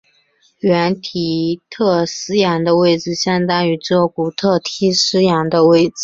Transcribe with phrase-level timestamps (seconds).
[0.61, 5.93] 原特提斯洋的位置相当于之后古特提斯洋的位置。